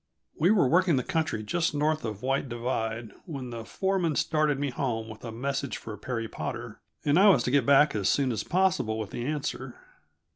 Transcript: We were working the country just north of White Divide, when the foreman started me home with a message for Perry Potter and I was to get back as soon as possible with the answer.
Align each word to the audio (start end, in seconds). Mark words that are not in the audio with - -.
We 0.35 0.49
were 0.49 0.67
working 0.67 0.95
the 0.95 1.03
country 1.03 1.43
just 1.43 1.75
north 1.75 2.03
of 2.05 2.23
White 2.23 2.49
Divide, 2.49 3.11
when 3.27 3.51
the 3.51 3.63
foreman 3.63 4.15
started 4.15 4.57
me 4.57 4.71
home 4.71 5.07
with 5.09 5.23
a 5.23 5.31
message 5.31 5.77
for 5.77 5.95
Perry 5.95 6.27
Potter 6.27 6.79
and 7.05 7.19
I 7.19 7.29
was 7.29 7.43
to 7.43 7.51
get 7.51 7.67
back 7.67 7.93
as 7.93 8.09
soon 8.09 8.31
as 8.31 8.43
possible 8.43 8.97
with 8.97 9.11
the 9.11 9.23
answer. 9.27 9.75